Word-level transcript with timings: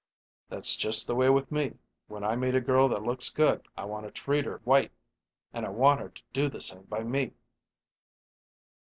"That's 0.49 0.75
just 0.75 1.05
the 1.05 1.13
way 1.13 1.29
with 1.29 1.51
me 1.51 1.77
when 2.07 2.23
I 2.23 2.35
meet 2.35 2.55
a 2.55 2.59
girl 2.59 2.89
that 2.89 3.03
looks 3.03 3.29
good 3.29 3.67
I 3.77 3.85
want 3.85 4.07
to 4.07 4.11
treat 4.11 4.45
her 4.45 4.57
white, 4.63 4.91
and 5.53 5.63
I 5.63 5.69
want 5.69 5.99
her 5.99 6.09
to 6.09 6.23
do 6.33 6.49
the 6.49 6.59
same 6.59 6.85
by 6.85 7.03
me." 7.03 7.33